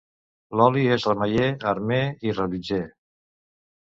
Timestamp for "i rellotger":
2.31-2.85